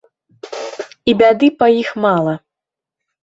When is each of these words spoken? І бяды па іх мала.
І 1.11 1.15
бяды 1.19 1.47
па 1.59 1.67
іх 1.81 1.89
мала. 2.05 2.33